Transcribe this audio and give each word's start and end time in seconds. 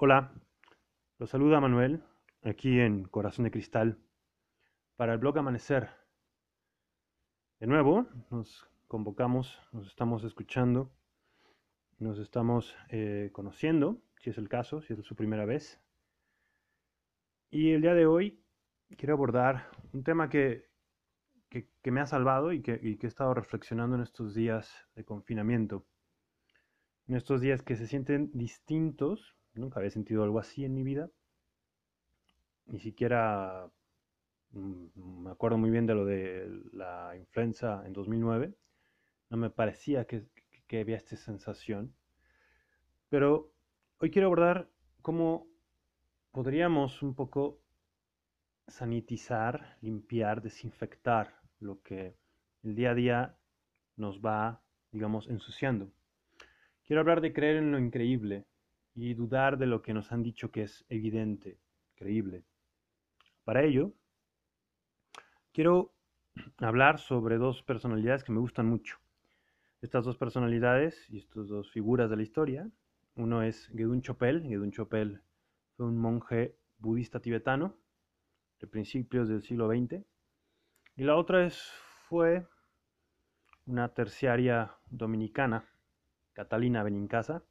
Hola, 0.00 0.32
los 1.18 1.30
saluda 1.30 1.60
Manuel, 1.60 2.04
aquí 2.44 2.78
en 2.78 3.02
Corazón 3.08 3.46
de 3.46 3.50
Cristal, 3.50 3.98
para 4.94 5.14
el 5.14 5.18
blog 5.18 5.36
Amanecer. 5.38 5.90
De 7.58 7.66
nuevo, 7.66 8.06
nos 8.30 8.70
convocamos, 8.86 9.60
nos 9.72 9.88
estamos 9.88 10.22
escuchando, 10.22 10.92
nos 11.98 12.20
estamos 12.20 12.76
eh, 12.90 13.30
conociendo, 13.32 14.00
si 14.20 14.30
es 14.30 14.38
el 14.38 14.48
caso, 14.48 14.82
si 14.82 14.92
es 14.92 15.04
su 15.04 15.16
primera 15.16 15.46
vez. 15.46 15.82
Y 17.50 17.72
el 17.72 17.82
día 17.82 17.94
de 17.94 18.06
hoy 18.06 18.40
quiero 18.96 19.14
abordar 19.14 19.68
un 19.92 20.04
tema 20.04 20.28
que, 20.28 20.68
que, 21.50 21.90
me 21.90 22.00
ha 22.00 22.06
salvado 22.06 22.52
y 22.52 22.62
que, 22.62 22.78
y 22.80 22.98
que 22.98 23.08
he 23.08 23.10
estado 23.10 23.34
reflexionando 23.34 23.96
en 23.96 24.02
estos 24.02 24.32
días 24.32 24.86
de 24.94 25.04
confinamiento. 25.04 25.88
En 27.08 27.16
estos 27.16 27.40
días 27.40 27.62
que 27.62 27.74
se 27.74 27.88
sienten 27.88 28.30
distintos 28.32 29.34
Nunca 29.58 29.80
había 29.80 29.90
sentido 29.90 30.22
algo 30.22 30.38
así 30.38 30.64
en 30.64 30.72
mi 30.72 30.84
vida. 30.84 31.10
Ni 32.66 32.78
siquiera 32.78 33.68
mm, 34.52 35.22
me 35.24 35.30
acuerdo 35.30 35.58
muy 35.58 35.70
bien 35.70 35.86
de 35.86 35.94
lo 35.94 36.04
de 36.04 36.48
la 36.72 37.16
influenza 37.16 37.82
en 37.84 37.92
2009. 37.92 38.54
No 39.30 39.36
me 39.36 39.50
parecía 39.50 40.06
que, 40.06 40.26
había 40.80 40.96
esta 40.96 41.16
sensación. 41.16 41.92
Pero 43.08 43.50
hoy 43.98 44.10
quiero 44.10 44.26
abordar 44.26 44.70
cómo 45.02 45.48
podríamos 46.30 47.02
un 47.02 47.14
poco 47.14 47.58
sanitizar, 48.68 49.76
limpiar, 49.80 50.40
desinfectar 50.40 51.34
lo 51.58 51.82
que 51.82 52.14
el 52.62 52.76
día 52.76 52.90
a 52.90 52.94
día 52.94 53.36
nos 53.96 54.20
va, 54.20 54.62
digamos, 54.92 55.28
ensuciando. 55.28 55.90
Quiero 56.84 57.00
hablar 57.00 57.20
de 57.20 57.32
creer 57.32 57.56
en 57.56 57.72
lo 57.72 57.78
increíble, 57.78 58.46
y 59.00 59.14
dudar 59.14 59.58
de 59.58 59.66
lo 59.66 59.80
que 59.80 59.94
nos 59.94 60.10
han 60.10 60.24
dicho 60.24 60.50
que 60.50 60.62
es 60.62 60.84
evidente, 60.88 61.60
creíble. 61.94 62.42
Para 63.44 63.62
ello, 63.62 63.92
quiero 65.52 65.94
hablar 66.58 66.98
sobre 66.98 67.38
dos 67.38 67.62
personalidades 67.62 68.24
que 68.24 68.32
me 68.32 68.40
gustan 68.40 68.66
mucho. 68.66 68.98
Estas 69.82 70.04
dos 70.04 70.16
personalidades 70.16 71.08
y 71.08 71.18
estas 71.18 71.46
dos 71.46 71.70
figuras 71.70 72.10
de 72.10 72.16
la 72.16 72.22
historia, 72.22 72.68
uno 73.14 73.42
es 73.42 73.68
Gedun 73.68 74.02
Chopel, 74.02 74.42
Gedun 74.42 74.72
Chopel 74.72 75.22
fue 75.76 75.86
un 75.86 75.96
monje 75.96 76.56
budista 76.78 77.20
tibetano 77.20 77.76
de 78.58 78.66
principios 78.66 79.28
del 79.28 79.42
siglo 79.42 79.68
XX, 79.68 80.04
y 80.96 81.04
la 81.04 81.14
otra 81.14 81.46
es, 81.46 81.70
fue 82.08 82.48
una 83.64 83.94
terciaria 83.94 84.74
dominicana, 84.90 85.64
Catalina 86.32 86.82
Benincasa, 86.82 87.44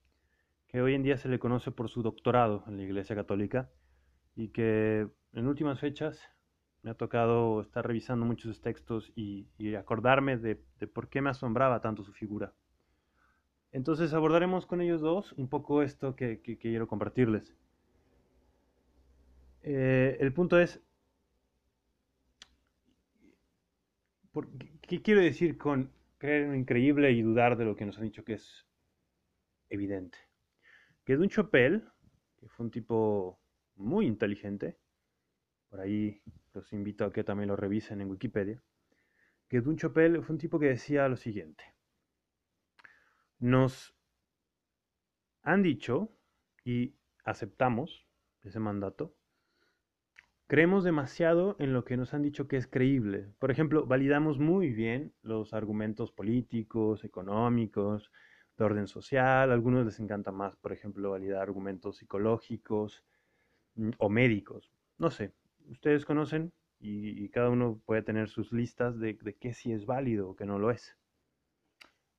que 0.68 0.82
hoy 0.82 0.94
en 0.94 1.04
día 1.04 1.18
se 1.18 1.30
le 1.30 1.40
conoce 1.40 1.72
por 1.72 1.90
su 1.90 2.04
doctorado 2.04 2.64
en 2.68 2.78
la 2.78 2.84
Iglesia 2.84 3.16
Católica 3.16 3.70
y 4.36 4.50
que 4.50 5.08
en 5.34 5.48
últimas 5.48 5.80
fechas 5.80 6.22
me 6.84 6.92
ha 6.92 6.94
tocado 6.94 7.62
estar 7.62 7.86
revisando 7.86 8.26
muchos 8.26 8.62
textos 8.62 9.12
y, 9.16 9.48
acordarme 9.76 10.38
de, 10.38 10.56
por 10.88 11.10
qué 11.10 11.22
me 11.22 11.30
asombraba 11.30 11.82
tanto 11.82 12.04
su 12.04 12.14
figura. 12.14 12.54
Entonces 13.72 14.14
abordaremos 14.14 14.66
con 14.66 14.82
ellos 14.82 15.02
dos 15.02 15.34
un 15.34 15.50
poco 15.50 15.82
esto 15.82 16.16
que, 16.16 16.42
quiero 16.62 16.88
compartirles. 16.88 17.56
Eh, 19.64 20.18
el 20.20 20.32
punto 20.34 20.60
es, 20.60 20.82
¿qué 24.82 25.02
quiero 25.02 25.22
decir 25.22 25.58
con 25.58 25.92
creer 26.18 26.44
en 26.44 26.50
lo 26.52 26.56
increíble 26.56 27.12
y 27.12 27.22
dudar 27.22 27.58
de 27.58 27.66
lo 27.66 27.76
que 27.76 27.86
nos 27.86 27.98
han 27.98 28.06
dicho 28.06 28.24
que 28.24 28.34
es 28.34 28.66
evidente? 29.70 30.27
Que 31.08 31.16
un 31.16 31.30
Chopel, 31.30 31.88
que 32.36 32.50
fue 32.50 32.66
un 32.66 32.70
tipo 32.70 33.40
muy 33.78 34.06
inteligente, 34.06 34.78
por 35.70 35.80
ahí 35.80 36.22
los 36.54 36.74
invito 36.74 37.06
a 37.06 37.14
que 37.14 37.24
también 37.24 37.48
lo 37.48 37.56
revisen 37.56 38.02
en 38.02 38.10
Wikipedia, 38.10 38.62
que 39.48 39.60
un 39.60 39.78
Chopel 39.78 40.22
fue 40.22 40.34
un 40.34 40.38
tipo 40.38 40.60
que 40.60 40.66
decía 40.66 41.08
lo 41.08 41.16
siguiente, 41.16 41.64
nos 43.40 43.96
han 45.44 45.64
dicho 45.64 46.12
y 46.66 46.98
aceptamos 47.24 48.06
ese 48.44 48.60
mandato, 48.60 49.16
creemos 50.48 50.84
demasiado 50.84 51.56
en 51.60 51.72
lo 51.72 51.86
que 51.86 51.96
nos 51.96 52.14
han 52.14 52.22
dicho 52.22 52.50
que 52.50 52.58
es 52.58 52.68
creíble. 52.68 53.34
Por 53.40 53.50
ejemplo, 53.50 53.86
validamos 53.86 54.40
muy 54.40 54.74
bien 54.74 55.14
los 55.22 55.54
argumentos 55.54 56.12
políticos, 56.12 57.06
económicos, 57.06 58.12
de 58.58 58.64
orden 58.64 58.88
social, 58.88 59.52
a 59.52 59.54
algunos 59.54 59.86
les 59.86 60.00
encanta 60.00 60.32
más, 60.32 60.56
por 60.58 60.74
ejemplo, 60.74 61.12
validar 61.12 61.42
argumentos 61.42 61.98
psicológicos 61.98 63.04
mm, 63.76 63.92
o 64.00 64.10
médicos. 64.10 64.72
No 64.98 65.12
sé, 65.12 65.34
ustedes 65.70 66.06
conocen 66.06 66.52
y, 66.80 67.30
cada 67.30 67.50
uno 67.50 67.82
puede 67.86 68.02
tener 68.02 68.30
sus 68.30 68.52
listas 68.52 69.00
de, 69.00 69.18
de 69.22 69.36
qué 69.36 69.54
sí 69.54 69.72
es 69.72 69.86
válido 69.86 70.30
o 70.30 70.36
qué 70.36 70.46
no 70.46 70.60
lo 70.60 70.72
es. 70.72 70.98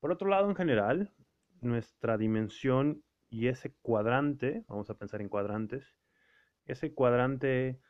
Por 0.00 0.12
otro 0.12 0.28
lado, 0.28 0.48
en 0.48 0.56
general, 0.56 1.12
nuestra 1.60 2.16
dimensión 2.16 3.02
y 3.30 3.48
ese 3.48 3.74
cuadrante, 3.82 4.64
vamos 4.68 4.90
a 4.90 4.94
pensar 4.94 5.20
en 5.20 5.28
cuadrantes, 5.28 5.96
ese 6.66 6.94
cuadrante 6.94 7.80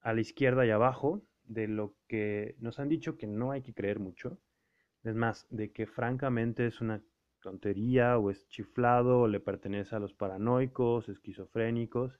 a 0.00 0.12
la 0.12 0.20
izquierda 0.20 0.66
y 0.66 0.70
abajo 0.70 1.22
de 1.44 1.68
lo 1.68 1.94
que 2.06 2.56
nos 2.58 2.78
han 2.78 2.88
dicho 2.88 3.16
que 3.16 3.26
no 3.26 3.50
hay 3.50 3.62
que 3.62 3.74
creer 3.74 3.98
mucho, 3.98 4.38
es 5.02 5.14
más, 5.14 5.46
de 5.50 5.72
que 5.72 5.86
francamente 5.86 6.66
es 6.66 6.80
una 6.80 7.02
tontería 7.44 8.18
o 8.18 8.30
es 8.30 8.48
chiflado 8.48 9.28
le 9.28 9.38
pertenece 9.38 9.94
a 9.94 10.00
los 10.00 10.14
paranoicos, 10.14 11.08
esquizofrénicos. 11.08 12.18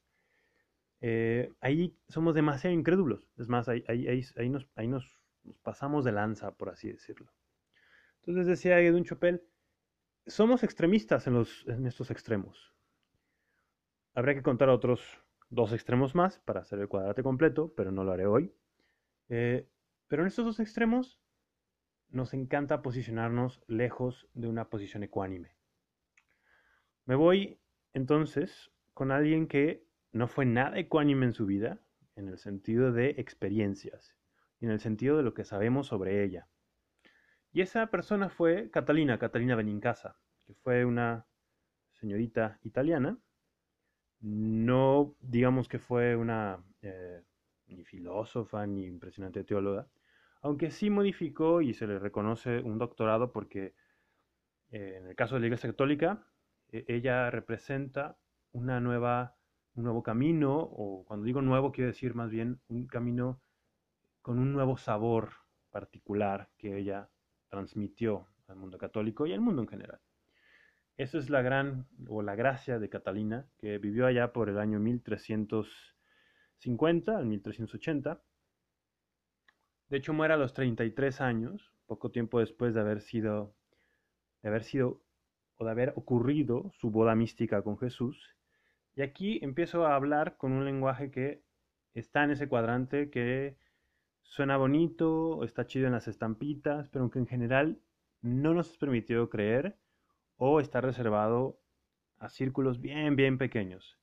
Eh, 1.01 1.53
ahí 1.61 1.99
somos 2.09 2.35
demasiado 2.35 2.77
incrédulos. 2.77 3.27
Es 3.37 3.49
más, 3.49 3.69
ahí, 3.69 3.85
ahí, 3.89 4.49
nos, 4.51 4.69
nos, 4.77 5.21
pasamos 5.63 6.05
de 6.05 6.13
lanza, 6.13 6.53
por 6.53 6.69
así 6.69 6.93
decirlo. 6.93 7.33
Entonces 8.21 8.47
decía 8.47 8.81
Edwin 8.81 9.05
Chopel, 9.05 9.43
somos 10.27 10.63
extremistas 10.63 11.27
en, 11.27 11.35
los, 11.35 11.67
en 11.67 11.87
estos 11.87 12.11
extremos. 12.11 12.75
Habría 14.15 14.35
que 14.35 14.43
contar 14.43 14.69
otros 14.69 15.01
dos 15.49 15.73
extremos 15.73 16.15
más 16.15 16.39
para 16.41 16.61
hacer 16.61 16.79
el 16.79 16.89
cuadrante 16.89 17.23
completo, 17.23 17.73
pero 17.77 17.91
no 17.91 18.05
lo 18.05 18.13
haré 18.13 18.27
hoy. 18.27 18.55
Eh, 19.29 19.69
pero 20.07 20.23
en 20.23 20.29
estos 20.29 20.45
dos 20.45 20.61
extremos 20.61 21.19
nos 22.15 22.33
encanta 22.33 22.81
posicionarnos 22.81 23.61
lejos 23.67 24.29
de 24.35 24.47
una 24.47 24.71
posición 24.71 25.03
ecuánime. 25.03 25.57
Me 27.07 27.17
voy 27.17 27.59
entonces 27.93 28.71
con 28.95 29.11
alguien 29.11 29.49
que 29.49 29.85
no 30.13 30.29
fue 30.29 30.47
nada 30.47 30.79
ecuánime 30.79 31.27
en 31.27 31.33
su 31.33 31.45
vida, 31.45 31.81
en 32.15 32.29
el 32.29 32.39
sentido 32.39 32.93
de 32.93 33.11
experiencias 33.19 34.15
y 34.61 34.67
en 34.67 34.71
el 34.71 34.79
sentido 34.79 35.17
de 35.17 35.25
lo 35.25 35.35
que 35.35 35.45
sabemos 35.45 35.89
sobre 35.89 36.23
ella. 36.23 36.49
Y 37.53 37.63
esa 37.63 37.89
persona 37.89 38.29
fue 38.29 38.71
Catalina, 38.71 39.19
Catalina 39.19 39.57
Benincasa, 39.57 40.17
que 40.45 40.55
fue 40.55 40.85
una 40.85 41.27
señorita 41.95 42.61
italiana. 42.63 43.19
No 44.21 45.17
digamos 45.21 45.69
que 45.69 45.81
fue 45.81 46.15
una 46.15 46.65
eh, 46.81 47.23
ni 47.67 47.85
filósofa 47.85 48.67
ni 48.69 48.87
impresionante 48.87 49.43
teóloga, 49.43 49.89
aunque 50.45 50.71
sí 50.71 50.91
modificó 50.91 51.63
y 51.63 51.73
se 51.73 51.87
le 51.87 51.99
reconoce 51.99 52.61
un 52.61 52.77
doctorado 52.77 53.33
porque 53.33 53.75
eh, 54.71 54.97
en 54.99 55.07
el 55.07 55.17
caso 55.17 55.35
de 55.35 55.41
la 55.41 55.47
Iglesia 55.47 55.71
Católica, 55.71 56.27
e, 56.71 56.85
ella 56.87 57.31
representa 57.31 58.19
una 58.53 58.79
nueva, 58.79 59.37
un 59.75 59.85
nuevo 59.85 60.03
camino, 60.03 60.55
o 60.55 61.07
cuando 61.07 61.25
digo 61.25 61.41
nuevo 61.41 61.73
quiero 61.73 61.89
decir 61.89 62.15
más 62.15 62.31
bien 62.31 62.61
un 62.69 62.87
camino 62.87 63.41
con 64.21 64.39
un 64.39 64.53
nuevo 64.53 64.77
sabor 64.77 65.31
particular 65.71 66.51
que 66.59 66.77
ella 66.77 67.09
transmitió 67.49 68.29
al 68.47 68.57
mundo 68.57 68.77
católico 68.77 69.27
y 69.27 69.33
al 69.33 69.41
mundo 69.41 69.63
en 69.63 69.69
general. 69.69 70.01
Esa 70.99 71.17
es 71.17 71.31
la 71.31 71.41
gran 71.41 71.89
o 72.07 72.21
la 72.21 72.35
gracia 72.35 72.79
de 72.79 72.91
Catalina, 72.91 73.47
que 73.57 73.79
vivió 73.79 74.05
allá 74.05 74.35
por 74.35 74.51
el 74.51 74.59
año 74.59 74.79
1350 74.79 77.17
al 77.17 77.25
1380 77.25 78.23
de 79.95 79.99
hecho, 79.99 80.13
muere 80.13 80.35
a 80.35 80.37
los 80.37 80.55
33 80.55 81.21
años, 81.21 81.73
poco 81.87 82.11
tiempo 82.11 82.41
después 82.41 82.75
de 82.75 82.81
haber 82.81 83.01
sido, 83.01 83.55
de 84.43 84.49
haber 84.49 84.65
sido 84.65 85.01
o 85.57 85.65
de 85.65 85.71
haber 85.71 85.93
ocurrido 85.95 86.73
su 86.81 86.91
boda 86.91 87.15
mística 87.15 87.63
con 87.63 87.79
Jesús. 87.79 88.35
Y 88.97 89.03
aquí 89.03 89.39
empiezo 89.41 89.87
a 89.87 89.95
hablar 89.95 90.37
con 90.37 90.51
un 90.51 90.65
lenguaje 90.65 91.13
que 91.13 91.45
está 91.95 92.25
en 92.25 92.33
ese 92.33 92.49
cuadrante, 92.49 93.09
que 93.09 93.57
suena 94.25 94.57
bonito, 94.57 95.45
está 95.45 95.65
chido 95.65 95.87
en 95.87 95.93
las 95.93 96.09
estampitas, 96.09 96.89
pero 96.89 97.09
que 97.09 97.21
en 97.21 97.29
general 97.29 97.79
no 98.21 98.53
nos 98.53 98.73
es 98.73 98.79
permitido 98.79 99.31
creer 99.31 99.77
o 100.39 100.59
está 100.59 100.81
reservado 100.81 101.61
a 102.19 102.31
círculos 102.31 102.81
bien, 102.81 103.15
bien 103.15 103.39
pequeños. 103.39 104.01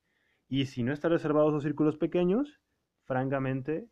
Y 0.48 0.64
si 0.64 0.84
no 0.84 0.94
está 0.94 1.10
reservado 1.10 1.48
a 1.48 1.50
esos 1.50 1.64
círculos 1.64 1.98
pequeños, 1.98 2.62
francamente 3.04 3.90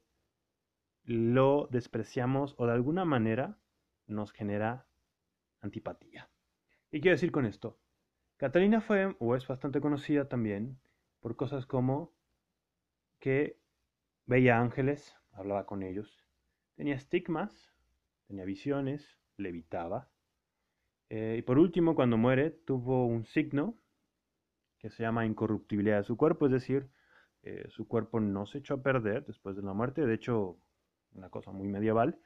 lo 1.04 1.68
despreciamos 1.70 2.54
o 2.58 2.66
de 2.66 2.72
alguna 2.72 3.04
manera 3.04 3.58
nos 4.06 4.32
genera 4.32 4.86
antipatía. 5.60 6.30
¿Y 6.90 7.00
quiero 7.00 7.14
decir 7.14 7.32
con 7.32 7.46
esto? 7.46 7.78
Catalina 8.36 8.80
fue, 8.80 9.14
o 9.18 9.36
es 9.36 9.46
bastante 9.46 9.80
conocida 9.80 10.28
también, 10.28 10.80
por 11.20 11.36
cosas 11.36 11.66
como 11.66 12.12
que 13.18 13.60
veía 14.26 14.58
ángeles, 14.58 15.14
hablaba 15.32 15.66
con 15.66 15.82
ellos, 15.82 16.24
tenía 16.74 16.94
estigmas, 16.94 17.70
tenía 18.26 18.44
visiones, 18.44 19.18
levitaba. 19.36 20.08
Eh, 21.10 21.36
y 21.38 21.42
por 21.42 21.58
último, 21.58 21.94
cuando 21.94 22.16
muere, 22.16 22.50
tuvo 22.50 23.06
un 23.06 23.26
signo 23.26 23.76
que 24.78 24.88
se 24.88 25.02
llama 25.02 25.26
incorruptibilidad 25.26 25.98
de 25.98 26.04
su 26.04 26.16
cuerpo, 26.16 26.46
es 26.46 26.52
decir, 26.52 26.88
eh, 27.42 27.66
su 27.68 27.86
cuerpo 27.86 28.20
no 28.20 28.46
se 28.46 28.58
echó 28.58 28.74
a 28.74 28.82
perder 28.82 29.26
después 29.26 29.56
de 29.56 29.62
la 29.62 29.74
muerte, 29.74 30.06
de 30.06 30.14
hecho, 30.14 30.58
una 31.14 31.30
cosa 31.30 31.52
muy 31.52 31.68
medieval, 31.68 32.18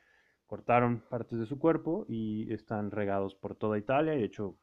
cortaron 0.47 1.01
partes 1.09 1.39
de 1.39 1.47
su 1.47 1.59
cuerpo 1.59 2.05
y 2.09 2.53
están 2.53 2.91
regados 2.91 3.35
por 3.35 3.57
toda 3.57 3.79
Italia, 3.79 4.15
y 4.15 4.19
de 4.19 4.25
hecho, 4.25 4.59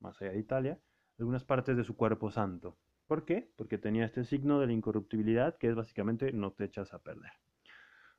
más 0.00 0.20
allá 0.20 0.32
de 0.32 0.40
Italia, 0.40 0.78
algunas 1.18 1.44
partes 1.44 1.76
de 1.76 1.84
su 1.84 1.96
cuerpo 1.96 2.30
santo. 2.30 2.76
¿Por 3.06 3.24
qué? 3.24 3.50
Porque 3.56 3.78
tenía 3.78 4.04
este 4.04 4.24
signo 4.24 4.60
de 4.60 4.66
la 4.66 4.72
incorruptibilidad, 4.72 5.56
que 5.58 5.68
es 5.68 5.74
básicamente 5.74 6.32
no 6.32 6.52
te 6.52 6.64
echas 6.64 6.94
a 6.94 7.00
perder. 7.00 7.32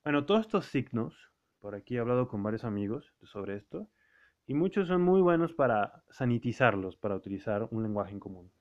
Bueno, 0.03 0.25
todos 0.25 0.41
estos 0.41 0.65
signos, 0.65 1.31
por 1.59 1.75
aquí 1.75 1.95
he 1.95 1.99
hablado 1.99 2.27
con 2.27 2.43
varios 2.43 2.63
amigos 2.63 3.13
sobre 3.23 3.55
esto, 3.55 3.89
y 4.47 4.53
muchos 4.53 4.87
son 4.87 5.01
muy 5.01 5.21
buenos 5.21 5.53
para 5.53 6.03
sanitizarlos, 6.09 6.97
para 6.97 7.15
utilizar 7.15 7.67
un 7.71 7.83
lenguaje 7.83 8.11
en 8.11 8.19
común. 8.19 8.51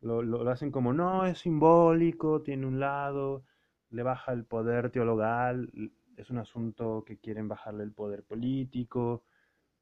Lo, 0.00 0.22
lo, 0.22 0.48
hacen 0.48 0.70
como, 0.70 0.92
no, 0.92 1.26
es 1.26 1.38
simbólico, 1.40 2.42
tiene 2.42 2.66
un 2.66 2.80
lado, 2.80 3.44
le 3.90 4.02
baja 4.02 4.32
el 4.32 4.44
poder 4.44 4.90
teologal, 4.90 5.70
es 6.16 6.30
un 6.30 6.38
asunto 6.38 7.04
que 7.06 7.18
quieren 7.18 7.48
bajarle 7.48 7.84
el 7.84 7.92
poder 7.92 8.24
político. 8.24 9.24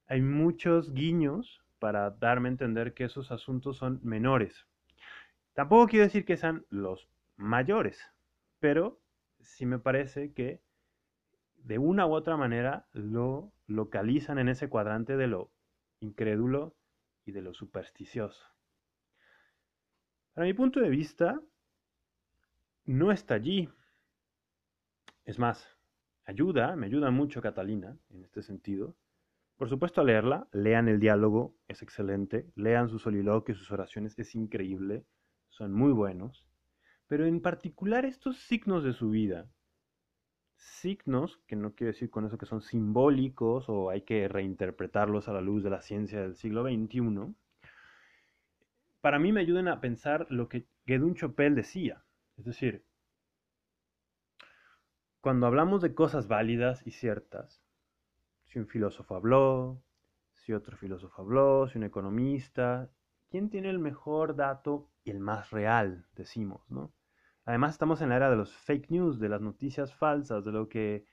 Hay 0.07 0.21
muchos 0.21 0.93
guiños 0.93 1.63
para 1.79 2.11
darme 2.11 2.49
a 2.49 2.51
entender 2.51 2.93
que 2.93 3.05
esos 3.05 3.31
asuntos 3.31 3.77
son 3.77 3.99
menores. 4.03 4.65
Tampoco 5.53 5.87
quiero 5.87 6.05
decir 6.05 6.25
que 6.25 6.37
sean 6.37 6.65
los 6.69 7.09
mayores, 7.37 7.99
pero 8.59 8.99
sí 9.39 9.65
me 9.65 9.79
parece 9.79 10.33
que 10.33 10.61
de 11.57 11.77
una 11.79 12.05
u 12.05 12.13
otra 12.13 12.37
manera 12.37 12.87
lo 12.91 13.51
localizan 13.67 14.37
en 14.37 14.49
ese 14.49 14.69
cuadrante 14.69 15.17
de 15.17 15.27
lo 15.27 15.51
incrédulo 15.99 16.75
y 17.25 17.31
de 17.31 17.41
lo 17.41 17.53
supersticioso. 17.53 18.45
Para 20.33 20.45
mi 20.45 20.53
punto 20.53 20.79
de 20.79 20.89
vista, 20.89 21.39
no 22.85 23.11
está 23.11 23.35
allí. 23.35 23.69
Es 25.23 25.39
más, 25.39 25.74
ayuda, 26.25 26.75
me 26.75 26.87
ayuda 26.87 27.11
mucho 27.11 27.41
Catalina 27.41 27.97
en 28.09 28.23
este 28.23 28.41
sentido. 28.41 28.95
Por 29.57 29.69
supuesto, 29.69 30.01
a 30.01 30.03
leerla, 30.03 30.47
lean 30.51 30.89
el 30.89 30.99
diálogo, 30.99 31.55
es 31.67 31.81
excelente, 31.81 32.45
lean 32.55 32.89
sus 32.89 33.03
soliloquios, 33.03 33.57
sus 33.57 33.71
oraciones, 33.71 34.17
es 34.17 34.35
increíble, 34.35 35.05
son 35.49 35.71
muy 35.71 35.93
buenos. 35.93 36.45
Pero 37.07 37.25
en 37.25 37.39
particular 37.41 38.05
estos 38.05 38.37
signos 38.37 38.83
de 38.83 38.93
su 38.93 39.09
vida, 39.11 39.47
signos, 40.55 41.39
que 41.47 41.55
no 41.55 41.73
quiero 41.73 41.93
decir 41.93 42.09
con 42.09 42.25
eso 42.25 42.37
que 42.37 42.45
son 42.45 42.61
simbólicos 42.61 43.69
o 43.69 43.89
hay 43.89 44.01
que 44.01 44.27
reinterpretarlos 44.27 45.27
a 45.27 45.33
la 45.33 45.41
luz 45.41 45.63
de 45.63 45.69
la 45.69 45.81
ciencia 45.81 46.21
del 46.21 46.35
siglo 46.35 46.63
XXI, 46.63 47.33
para 49.01 49.19
mí 49.19 49.31
me 49.31 49.41
ayudan 49.41 49.67
a 49.67 49.81
pensar 49.81 50.25
lo 50.29 50.49
que 50.49 50.65
Gedun 50.87 51.15
Chopel 51.15 51.55
decía. 51.55 52.03
Es 52.37 52.45
decir, 52.45 52.83
cuando 55.25 55.47
hablamos 55.47 55.81
de 55.81 55.95
cosas 55.95 56.27
válidas 56.27 56.85
y 56.85 56.91
ciertas, 56.91 57.59
si 58.43 58.59
un 58.59 58.67
filósofo 58.67 59.15
habló, 59.15 59.81
si 60.33 60.53
otro 60.53 60.77
filósofo 60.77 61.19
habló, 61.19 61.67
si 61.67 61.79
un 61.79 61.83
economista, 61.83 62.91
¿quién 63.31 63.49
tiene 63.49 63.71
el 63.71 63.79
mejor 63.79 64.35
dato 64.35 64.91
y 65.03 65.09
el 65.09 65.19
más 65.19 65.49
real? 65.49 66.05
Decimos, 66.13 66.69
¿no? 66.69 66.93
Además 67.43 67.71
estamos 67.71 68.01
en 68.01 68.09
la 68.09 68.17
era 68.17 68.29
de 68.29 68.35
los 68.35 68.53
fake 68.55 68.91
news, 68.91 69.19
de 69.19 69.29
las 69.29 69.41
noticias 69.41 69.95
falsas, 69.95 70.45
de 70.45 70.51
lo 70.51 70.69
que 70.69 71.07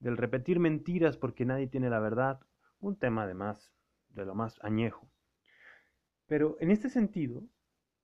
del 0.00 0.18
repetir 0.18 0.60
mentiras 0.60 1.16
porque 1.16 1.46
nadie 1.46 1.66
tiene 1.66 1.88
la 1.88 1.98
verdad, 1.98 2.40
un 2.78 2.98
tema 2.98 3.22
además 3.22 3.72
de 4.10 4.26
lo 4.26 4.34
más 4.34 4.62
añejo. 4.62 5.10
Pero 6.26 6.58
en 6.60 6.70
este 6.70 6.90
sentido, 6.90 7.42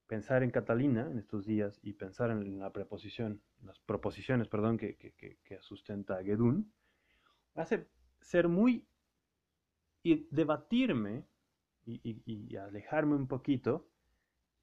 pensar 0.07 0.43
en 0.43 0.51
Catalina 0.51 1.09
en 1.11 1.19
estos 1.19 1.47
días 1.47 1.79
y 1.83 1.95
pensar 1.95 2.31
en 2.31 2.59
la 2.59 2.73
preposición, 2.73 3.41
las 3.63 3.79
proposiciones, 3.81 4.49
perdón, 4.49 4.79
que, 4.79 4.97
que, 4.97 5.59
sustenta 5.61 6.23
Gedun, 6.23 6.73
hace 7.55 7.89
ser 8.21 8.49
muy 8.49 8.87
y 10.03 10.29
debatirme 10.31 11.25
y, 11.85 12.01
y, 12.25 12.57
alejarme 12.57 13.15
un 13.15 13.27
poquito 13.27 13.89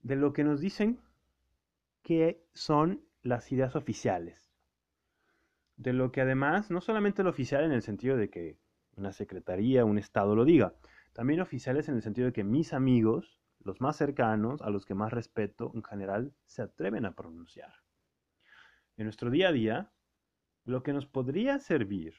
de 0.01 0.15
lo 0.15 0.33
que 0.33 0.43
nos 0.43 0.59
dicen 0.59 0.99
que 2.01 2.45
son 2.53 3.01
las 3.21 3.51
ideas 3.51 3.75
oficiales. 3.75 4.51
De 5.77 5.93
lo 5.93 6.11
que 6.11 6.21
además, 6.21 6.69
no 6.69 6.81
solamente 6.81 7.23
lo 7.23 7.29
oficial 7.29 7.63
en 7.63 7.71
el 7.71 7.81
sentido 7.81 8.17
de 8.17 8.29
que 8.29 8.57
una 8.95 9.11
secretaría, 9.11 9.85
un 9.85 9.97
estado 9.97 10.35
lo 10.35 10.45
diga, 10.45 10.75
también 11.13 11.39
oficiales 11.39 11.87
en 11.89 11.95
el 11.95 12.01
sentido 12.01 12.27
de 12.27 12.33
que 12.33 12.43
mis 12.43 12.73
amigos 12.73 13.42
los 13.63 13.81
más 13.81 13.97
cercanos, 13.97 14.61
a 14.61 14.69
los 14.69 14.85
que 14.85 14.93
más 14.93 15.11
respeto 15.11 15.71
en 15.73 15.83
general, 15.83 16.33
se 16.45 16.61
atreven 16.61 17.05
a 17.05 17.15
pronunciar. 17.15 17.73
En 18.97 19.05
nuestro 19.05 19.29
día 19.29 19.49
a 19.49 19.51
día, 19.51 19.91
lo 20.65 20.83
que 20.83 20.93
nos 20.93 21.05
podría 21.05 21.59
servir 21.59 22.15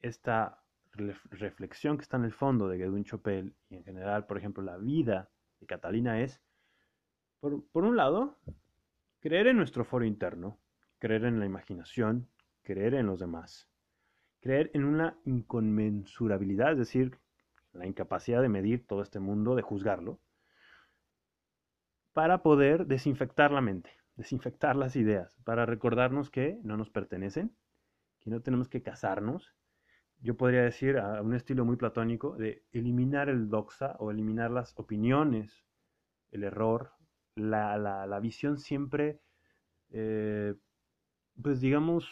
esta 0.00 0.62
reflexión 0.92 1.96
que 1.96 2.02
está 2.02 2.16
en 2.16 2.24
el 2.24 2.32
fondo 2.32 2.68
de 2.68 2.78
Gedun 2.78 3.04
Chopel 3.04 3.54
y 3.68 3.76
en 3.76 3.84
general, 3.84 4.26
por 4.26 4.38
ejemplo, 4.38 4.62
la 4.62 4.78
vida 4.78 5.30
de 5.60 5.66
Catalina 5.66 6.20
es, 6.20 6.42
por, 7.40 7.66
por 7.68 7.84
un 7.84 7.96
lado, 7.96 8.38
creer 9.20 9.46
en 9.46 9.56
nuestro 9.56 9.84
foro 9.84 10.04
interno, 10.04 10.58
creer 10.98 11.24
en 11.24 11.38
la 11.38 11.46
imaginación, 11.46 12.28
creer 12.62 12.94
en 12.94 13.06
los 13.06 13.20
demás, 13.20 13.68
creer 14.40 14.70
en 14.74 14.84
una 14.84 15.18
inconmensurabilidad, 15.24 16.72
es 16.72 16.78
decir, 16.78 17.18
la 17.72 17.86
incapacidad 17.86 18.40
de 18.40 18.48
medir 18.48 18.86
todo 18.86 19.02
este 19.02 19.20
mundo, 19.20 19.54
de 19.54 19.62
juzgarlo, 19.62 20.18
para 22.16 22.42
poder 22.42 22.86
desinfectar 22.86 23.52
la 23.52 23.60
mente, 23.60 23.90
desinfectar 24.14 24.74
las 24.74 24.96
ideas, 24.96 25.36
para 25.44 25.66
recordarnos 25.66 26.30
que 26.30 26.58
no 26.62 26.78
nos 26.78 26.88
pertenecen, 26.88 27.54
que 28.20 28.30
no 28.30 28.40
tenemos 28.40 28.70
que 28.70 28.80
casarnos. 28.80 29.54
Yo 30.22 30.34
podría 30.34 30.62
decir 30.62 30.96
a 30.96 31.20
un 31.20 31.34
estilo 31.34 31.66
muy 31.66 31.76
platónico 31.76 32.34
de 32.38 32.64
eliminar 32.72 33.28
el 33.28 33.50
doxa 33.50 33.96
o 33.98 34.10
eliminar 34.10 34.50
las 34.50 34.72
opiniones, 34.78 35.66
el 36.30 36.44
error, 36.44 36.92
la, 37.34 38.18
visión 38.22 38.56
siempre, 38.56 39.20
eh, 39.90 40.54
pues 41.42 41.60
digamos, 41.60 42.08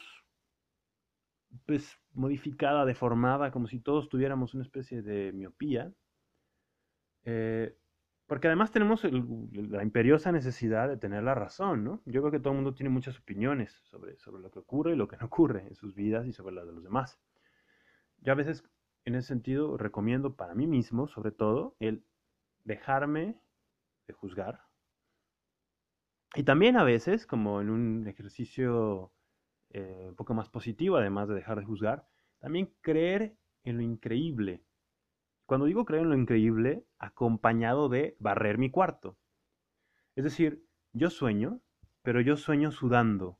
pues 1.64 1.98
modificada, 2.12 2.84
deformada, 2.84 3.50
como 3.50 3.68
si 3.68 3.80
todos 3.80 4.10
tuviéramos 4.10 4.52
una 4.52 4.64
especie 4.64 5.00
de 5.00 5.32
miopía. 5.32 5.94
Eh, 7.24 7.74
porque 8.26 8.46
además 8.46 8.72
tenemos 8.72 9.04
la 9.04 9.82
imperiosa 9.82 10.32
necesidad 10.32 10.88
de 10.88 10.96
tener 10.96 11.22
la 11.22 11.34
razón, 11.34 11.84
¿no? 11.84 12.02
Yo 12.06 12.22
creo 12.22 12.30
que 12.30 12.40
todo 12.40 12.50
el 12.50 12.56
mundo 12.56 12.74
tiene 12.74 12.88
muchas 12.88 13.18
opiniones 13.18 13.72
sobre, 13.84 14.16
sobre 14.18 14.42
lo 14.42 14.50
que 14.50 14.60
ocurre 14.60 14.92
y 14.92 14.96
lo 14.96 15.08
que 15.08 15.18
no 15.18 15.26
ocurre 15.26 15.66
en 15.68 15.74
sus 15.74 15.94
vidas 15.94 16.26
y 16.26 16.32
sobre 16.32 16.54
las 16.54 16.66
de 16.66 16.72
los 16.72 16.82
demás. 16.82 17.20
Yo 18.18 18.32
a 18.32 18.36
veces, 18.36 18.64
en 19.04 19.14
ese 19.14 19.28
sentido, 19.28 19.76
recomiendo 19.76 20.36
para 20.36 20.54
mí 20.54 20.66
mismo, 20.66 21.06
sobre 21.06 21.32
todo, 21.32 21.76
el 21.80 22.04
dejarme 22.64 23.38
de 24.06 24.14
juzgar. 24.14 24.62
Y 26.34 26.44
también 26.44 26.76
a 26.78 26.84
veces, 26.84 27.26
como 27.26 27.60
en 27.60 27.68
un 27.68 28.08
ejercicio 28.08 29.12
eh, 29.70 30.06
un 30.08 30.16
poco 30.16 30.32
más 30.32 30.48
positivo, 30.48 30.96
además 30.96 31.28
de 31.28 31.34
dejar 31.34 31.58
de 31.58 31.66
juzgar, 31.66 32.08
también 32.38 32.74
creer 32.80 33.36
en 33.64 33.76
lo 33.76 33.82
increíble 33.82 34.64
cuando 35.46 35.66
digo 35.66 35.84
creer 35.84 36.04
en 36.04 36.10
lo 36.10 36.16
increíble, 36.16 36.84
acompañado 36.98 37.88
de 37.88 38.16
barrer 38.18 38.58
mi 38.58 38.70
cuarto. 38.70 39.18
Es 40.16 40.24
decir, 40.24 40.64
yo 40.92 41.10
sueño, 41.10 41.60
pero 42.02 42.20
yo 42.20 42.36
sueño 42.36 42.70
sudando. 42.70 43.38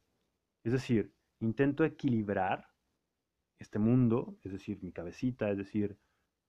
Es 0.65 0.73
decir, 0.73 1.15
intento 1.41 1.85
equilibrar 1.85 2.69
este 3.59 3.79
mundo, 3.79 4.37
es 4.43 4.53
decir, 4.53 4.83
mi 4.83 4.93
cabecita, 4.93 5.51
es 5.51 5.57
decir, 5.57 5.99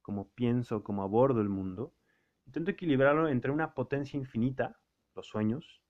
cómo 0.02 0.30
pienso, 0.32 0.84
cómo 0.84 1.04
abordo 1.04 1.42
el 1.42 1.50
mundo. 1.50 1.94
Intento 2.46 2.72
equilibrarlo 2.72 3.28
entre 3.28 3.52
una 3.52 3.74
potencia 3.74 4.18
infinita, 4.18 4.80
los 5.16 5.28
sueños, 5.28 5.82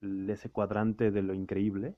ese 0.00 0.50
cuadrante 0.50 1.10
de 1.10 1.22
lo 1.22 1.34
increíble, 1.34 1.96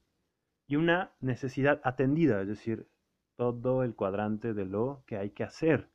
y 0.66 0.76
una 0.76 1.14
necesidad 1.20 1.80
atendida, 1.84 2.40
es 2.42 2.48
decir, 2.48 2.88
todo 3.36 3.82
el 3.82 3.94
cuadrante 3.94 4.54
de 4.54 4.64
lo 4.64 5.02
que 5.06 5.16
hay 5.16 5.30
que 5.30 5.44
hacer, 5.44 5.90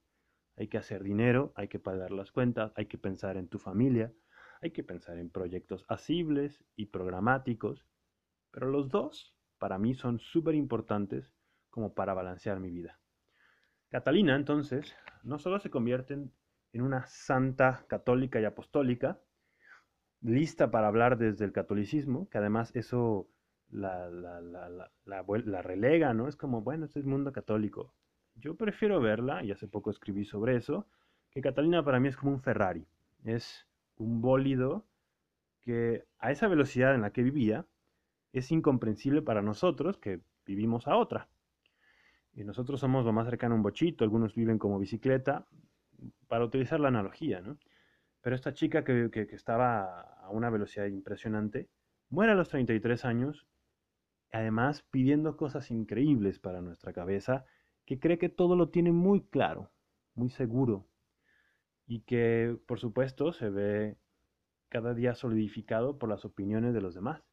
hay 0.60 0.68
que 0.68 0.78
hacer 0.78 1.04
dinero, 1.04 1.54
hay 1.56 1.70
que 1.70 1.80
pagar 1.80 2.12
las 2.12 2.32
cuentas, 2.32 2.74
hay 2.76 2.86
que 2.88 2.98
pensar 2.98 3.38
en 3.38 3.48
tu 3.48 3.60
familia, 3.60 4.14
hay 4.62 4.72
que 4.72 4.84
pensar 4.84 5.18
en 5.18 5.30
proyectos 5.30 5.86
asibles 5.88 6.64
y 6.76 6.88
programáticos, 6.88 7.86
pero 8.52 8.70
los 8.70 8.90
dos 8.90 9.36
para 9.58 9.78
mí 9.78 9.94
son 9.96 10.20
súper 10.20 10.56
importantes 10.56 11.34
como 11.70 11.94
para 11.94 12.14
balancear 12.14 12.60
mi 12.60 12.70
vida. 12.70 13.00
Catalina 13.88 14.36
entonces 14.36 14.94
no 15.24 15.40
solo 15.40 15.60
se 15.60 15.70
convierte 15.70 16.14
en 16.14 16.82
una 16.82 17.06
santa 17.08 17.86
católica 17.88 18.42
y 18.42 18.46
apostólica, 18.46 19.20
lista 20.22 20.70
para 20.72 20.88
hablar 20.88 21.18
desde 21.18 21.46
el 21.46 21.54
catolicismo, 21.54 22.30
que 22.30 22.38
además 22.38 22.76
eso 22.76 23.30
la, 23.70 24.10
relega, 25.64 26.14
¿no? 26.14 26.28
Es 26.28 26.36
como, 26.36 26.62
bueno, 26.62 26.86
este 26.86 27.00
es 27.00 27.06
mundo 27.06 27.32
católico. 27.32 27.94
Yo 28.40 28.56
prefiero 28.56 29.02
verla, 29.02 29.44
y 29.44 29.52
hace 29.52 29.68
poco 29.68 29.92
escribí 29.92 30.26
sobre 30.26 30.56
eso, 30.56 30.88
que 31.32 31.42
Catalina 31.42 31.84
para 31.84 32.00
mí 32.00 32.08
es 32.08 32.18
como 32.18 32.32
un 32.32 32.42
Ferrari. 32.42 32.86
Es 33.24 33.68
un 33.98 34.22
bólido 34.22 34.86
que 35.62 36.06
a 36.20 36.32
esa 36.32 36.48
velocidad 36.48 36.96
en 36.96 37.02
la 37.02 37.12
que 37.12 37.24
vivía 37.24 37.66
es 38.32 38.52
incomprensible 38.52 39.22
para 39.22 39.42
nosotros 39.42 39.98
que 39.98 40.22
vivimos 40.46 40.88
a 40.88 40.96
otra. 40.96 41.28
Y 42.34 42.44
nosotros 42.44 42.80
somos 42.80 43.06
lo 43.06 43.12
más 43.12 43.28
cercano 43.28 43.56
a 43.56 43.58
un 43.58 43.64
bochito, 43.64 44.04
algunos 44.04 44.36
viven 44.36 44.58
como 44.58 44.80
bicicleta, 44.80 45.48
para 46.28 46.46
utilizar 46.46 46.80
la 46.80 46.88
analogía, 46.88 47.42
¿no? 47.42 47.58
Pero 48.22 48.36
esta 48.36 48.54
chica 48.54 48.84
que, 48.84 49.10
que, 49.12 49.28
que 49.28 49.36
estaba 49.36 50.02
a 50.02 50.30
una 50.30 50.50
velocidad 50.50 50.86
impresionante, 50.86 51.70
muere 52.10 52.32
a 52.32 52.36
los 52.36 52.50
33 52.50 53.06
años 53.06 53.48
además 54.32 54.84
pidiendo 54.92 55.38
cosas 55.38 55.72
increíbles 55.72 56.40
para 56.40 56.62
nuestra 56.62 56.94
cabeza, 56.94 57.46
que 57.90 58.00
cree 58.00 58.20
que 58.20 58.30
todo 58.30 58.56
lo 58.56 58.70
tiene 58.70 58.92
muy 58.92 59.20
claro, 59.20 59.72
muy 60.14 60.30
seguro, 60.30 60.88
y 61.88 62.02
que 62.02 62.56
por 62.68 62.80
supuesto 62.80 63.34
se 63.34 63.50
ve 63.50 63.98
cada 64.70 64.94
día 64.94 65.16
solidificado 65.16 65.98
por 65.98 66.08
las 66.08 66.24
opiniones 66.24 66.76
de 66.76 66.82
los 66.82 66.94
demás. 66.94 67.24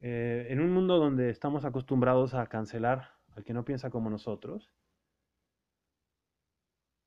Eh, 0.00 0.48
en 0.50 0.60
un 0.60 0.74
mundo 0.74 0.98
donde 0.98 1.30
estamos 1.30 1.64
acostumbrados 1.64 2.34
a 2.34 2.46
cancelar 2.48 3.14
al 3.34 3.44
que 3.44 3.54
no 3.54 3.64
piensa 3.64 3.88
como 3.88 4.10
nosotros, 4.10 4.70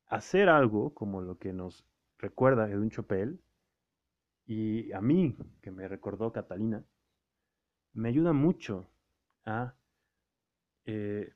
hacer 0.07 0.49
algo 0.49 0.95
como 0.95 1.21
lo 1.21 1.37
que 1.37 1.53
nos 1.53 1.85
recuerda 2.17 2.67
Edwin 2.67 2.89
Chopel, 2.89 3.39
y 4.47 4.91
a 4.91 5.01
mí, 5.01 5.37
que 5.61 5.69
me 5.69 5.87
recordó 5.87 6.31
Catalina, 6.31 6.83
me 7.93 8.09
ayuda 8.09 8.33
mucho 8.33 8.89
a 9.45 9.75
eh, 10.85 11.35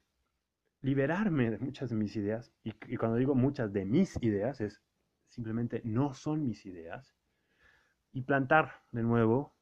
liberarme 0.81 1.51
de 1.51 1.59
muchas 1.59 1.89
de 1.89 1.95
mis 1.95 2.15
ideas. 2.15 2.51
Y, 2.63 2.97
cuando 2.97 3.17
digo 3.17 3.35
muchas 3.35 3.71
de 3.71 3.85
mis 3.85 4.17
ideas, 4.21 4.61
es 4.61 4.81
simplemente 5.27 5.81
no 5.83 6.13
son 6.13 6.45
mis 6.45 6.65
ideas. 6.65 7.15
Y 8.11 8.21
plantar 8.21 8.83
de 8.91 9.03
nuevo 9.03 9.55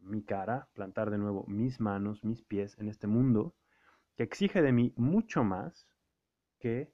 mi 0.00 0.22
cara, 0.22 0.68
plantar 0.74 1.10
de 1.10 1.18
nuevo 1.18 1.44
mis 1.46 1.80
manos, 1.80 2.24
mis 2.24 2.42
pies 2.42 2.76
en 2.78 2.88
este 2.88 3.06
mundo 3.06 3.54
que 4.16 4.22
exige 4.22 4.62
de 4.62 4.72
mí 4.72 4.92
mucho 4.96 5.44
más 5.44 5.88
que 6.58 6.92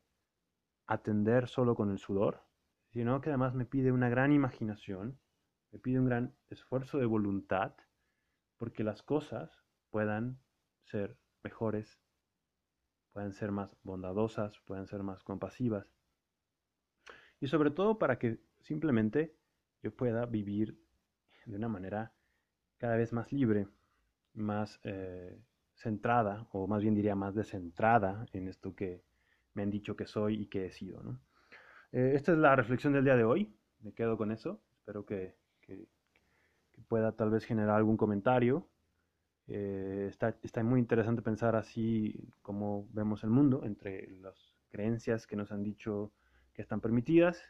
atender 0.86 1.48
solo 1.48 1.74
con 1.74 1.90
el 1.90 1.98
sudor, 1.98 2.44
sino 2.88 3.20
que 3.20 3.30
además 3.30 3.54
me 3.54 3.66
pide 3.66 3.92
una 3.92 4.08
gran 4.08 4.32
imaginación, 4.32 5.18
me 5.70 5.78
pide 5.78 5.98
un 5.98 6.06
gran 6.06 6.34
esfuerzo 6.48 6.98
de 6.98 7.06
voluntad 7.06 7.74
porque 8.56 8.84
las 8.84 9.02
cosas 9.02 9.64
puedan 9.90 10.38
ser 10.84 11.16
mejores, 11.42 12.00
puedan 13.20 13.34
ser 13.34 13.52
más 13.52 13.76
bondadosas, 13.82 14.58
puedan 14.60 14.86
ser 14.86 15.02
más 15.02 15.22
compasivas. 15.22 15.92
Y 17.38 17.48
sobre 17.48 17.70
todo 17.70 17.98
para 17.98 18.18
que 18.18 18.40
simplemente 18.60 19.36
yo 19.82 19.94
pueda 19.94 20.24
vivir 20.24 20.80
de 21.44 21.54
una 21.54 21.68
manera 21.68 22.14
cada 22.78 22.96
vez 22.96 23.12
más 23.12 23.30
libre, 23.30 23.68
más 24.32 24.80
eh, 24.84 25.38
centrada, 25.74 26.48
o 26.52 26.66
más 26.66 26.80
bien 26.80 26.94
diría 26.94 27.14
más 27.14 27.34
descentrada 27.34 28.24
en 28.32 28.48
esto 28.48 28.74
que 28.74 29.04
me 29.52 29.64
han 29.64 29.70
dicho 29.70 29.94
que 29.96 30.06
soy 30.06 30.40
y 30.40 30.46
que 30.46 30.64
he 30.64 30.70
sido. 30.70 31.02
Eh, 31.92 32.12
esta 32.14 32.32
es 32.32 32.38
la 32.38 32.56
reflexión 32.56 32.94
del 32.94 33.04
día 33.04 33.16
de 33.16 33.24
hoy. 33.24 33.54
Me 33.80 33.92
quedo 33.92 34.16
con 34.16 34.32
eso. 34.32 34.62
Espero 34.78 35.04
que 35.04 35.36
pueda 36.88 37.12
tal 37.12 37.28
vez 37.28 37.44
generar 37.44 37.76
algún 37.76 37.98
comentario. 37.98 38.66
Eh, 39.52 40.06
está, 40.08 40.36
está, 40.42 40.62
muy 40.62 40.78
interesante 40.78 41.22
pensar 41.22 41.56
así 41.56 42.14
como 42.40 42.86
vemos 42.92 43.24
el 43.24 43.30
mundo, 43.30 43.64
entre 43.64 44.08
las 44.20 44.54
creencias 44.68 45.26
que 45.26 45.34
nos 45.34 45.50
han 45.50 45.64
dicho 45.64 46.12
que 46.54 46.62
están 46.62 46.80
permitidas, 46.80 47.42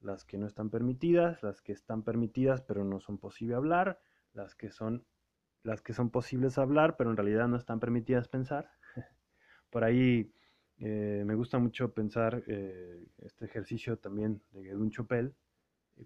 las 0.00 0.24
que 0.24 0.36
no 0.36 0.48
están 0.48 0.68
permitidas, 0.68 1.40
las 1.44 1.62
que 1.62 1.70
están 1.70 2.02
permitidas 2.02 2.62
pero 2.62 2.82
no 2.84 2.98
son 2.98 3.18
posible 3.18 3.54
hablar, 3.54 4.00
las 4.32 4.56
que 4.56 4.72
son, 4.72 5.06
las 5.62 5.80
que 5.80 5.92
son 5.92 6.10
posibles 6.10 6.58
hablar 6.58 6.96
pero 6.96 7.10
en 7.10 7.16
realidad 7.16 7.46
no 7.46 7.56
están 7.56 7.78
permitidas 7.78 8.26
pensar. 8.26 8.72
Por 9.70 9.84
ahí 9.84 10.32
eh, 10.78 11.22
me 11.24 11.36
gusta 11.36 11.60
mucho 11.60 11.94
pensar 11.94 12.42
eh, 12.48 13.06
este 13.18 13.44
ejercicio 13.44 13.96
también 13.96 14.42
de 14.50 14.64
Gedun 14.64 14.90
Chopel, 14.90 15.36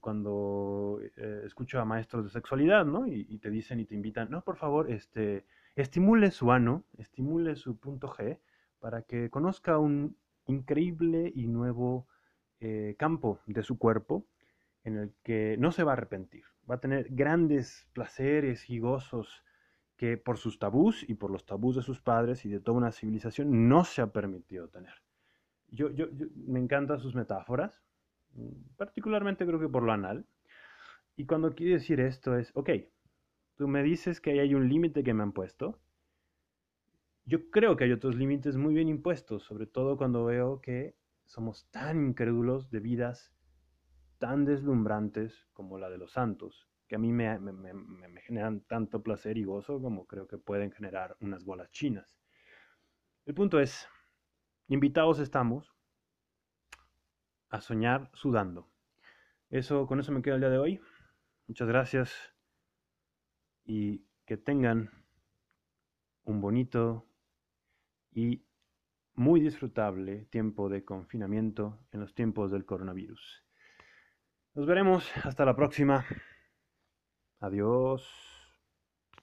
cuando 0.01 1.01
eh, 1.17 1.43
escucho 1.45 1.81
a 1.81 1.85
maestros 1.85 2.25
de 2.25 2.31
sexualidad, 2.31 2.85
¿no? 2.85 3.07
Y, 3.07 3.39
te 3.39 3.51
dicen 3.51 3.81
y 3.81 3.85
te 3.85 3.95
invitan, 3.95 4.31
no, 4.31 4.43
por 4.43 4.57
favor, 4.57 4.91
este, 4.91 5.45
estimule 5.77 6.31
su 6.31 6.53
ano, 6.53 6.85
estimule 6.99 7.57
su 7.57 7.77
punto 7.79 8.09
G, 8.09 8.39
para 8.81 9.03
que 9.03 9.31
conozca 9.31 9.79
un 9.79 10.17
increíble 10.47 11.33
y 11.35 11.47
nuevo 11.47 12.07
eh, 12.61 12.97
campo 12.99 13.41
de 13.47 13.63
su 13.63 13.79
cuerpo 13.79 14.27
en 14.85 14.99
el 14.99 15.15
que 15.23 15.57
no 15.59 15.71
se 15.71 15.85
va 15.85 15.93
a 15.93 15.95
arrepentir. 15.95 16.45
Va 16.69 16.77
a 16.77 16.81
tener 16.81 17.09
grandes 17.11 17.89
placeres 17.93 18.69
y 18.71 18.79
gozos 18.79 19.45
que 19.97 20.17
por 20.17 20.39
sus 20.39 20.59
tabús 20.59 21.09
y 21.09 21.15
por 21.15 21.31
los 21.31 21.47
tabús 21.47 21.77
de 21.77 21.83
sus 21.83 22.01
padres 22.01 22.45
y 22.45 22.49
de 22.49 22.61
toda 22.61 22.79
una 22.79 22.93
civilización 22.93 23.69
no 23.69 23.85
se 23.85 24.03
ha 24.03 24.09
permitido 24.09 24.69
tener. 24.69 24.95
yo, 25.69 25.91
yo 25.91 26.07
me 26.35 26.59
encantan 26.59 26.99
sus 26.99 27.15
metáforas, 27.15 27.83
particularmente 28.77 29.47
creo 29.47 29.61
que 29.61 29.69
por 29.69 29.83
lo 29.83 29.93
anal. 29.93 30.27
Y 31.17 31.27
cuando 31.27 31.55
quiere 31.55 31.75
decir 31.75 32.01
esto 32.01 32.37
es, 32.37 32.51
ok, 32.55 32.71
tú 33.57 33.69
me 33.69 33.83
dices 33.83 34.21
que 34.21 34.41
hay 34.41 34.55
un 34.55 34.69
límite 34.69 35.05
que 35.05 35.15
me 35.15 35.23
han 35.23 35.33
puesto. 35.33 35.79
Yo 37.25 37.51
creo 37.51 37.77
que 37.77 37.85
hay 37.85 37.93
otros 37.93 38.17
límites 38.17 38.57
muy 38.57 38.75
bien 38.75 38.89
impuestos, 38.89 39.45
sobre 39.45 39.67
todo 39.67 39.97
cuando 39.97 40.25
veo 40.25 40.61
que 40.61 40.97
somos 41.27 41.69
tan 41.71 42.09
incrédulos 42.09 42.71
de 42.71 42.81
vidas 42.81 43.33
tan 44.19 44.45
deslumbrantes 44.45 45.47
como 45.53 45.79
la 45.79 45.91
de 45.91 45.99
los 45.99 46.13
santos, 46.13 46.69
que 46.89 46.97
a 46.97 46.99
mí 46.99 47.13
me, 47.13 47.39
me 47.39 48.21
generan 48.23 48.61
tanto 48.63 49.03
placer 49.03 49.37
y 49.37 49.45
gozo 49.45 49.81
como 49.81 50.07
creo 50.07 50.27
que 50.27 50.39
pueden 50.39 50.73
generar 50.73 51.17
unas 51.21 51.45
bolas 51.45 51.71
chinas. 51.71 52.17
El 53.25 53.35
punto 53.35 53.61
es, 53.61 53.89
invitados 54.69 55.19
estamos 55.21 55.73
a 57.53 57.61
soñar 57.61 58.11
sudando. 58.15 58.69
Eso, 59.51 59.87
con 59.87 60.01
eso 60.01 60.11
me 60.11 60.23
quedo 60.23 60.37
el 60.37 60.41
día 60.41 60.51
de 60.51 60.59
hoy. 60.59 60.81
Muchas 61.47 61.69
gracias 61.69 62.35
y 63.65 64.07
que 64.25 64.39
tengan 64.39 64.91
un 66.25 66.41
bonito 66.41 67.07
y 68.11 68.43
muy 69.15 69.41
disfrutable 69.41 70.25
tiempo 70.31 70.71
de 70.71 70.85
confinamiento 70.85 71.79
en 71.93 72.01
los 72.01 72.15
tiempos 72.15 72.51
del 72.51 72.65
coronavirus. 72.65 73.45
Nos 74.55 74.67
veremos 74.67 75.11
hasta 75.25 75.45
la 75.45 75.55
próxima. 75.55 76.07
Adiós. 77.41 78.32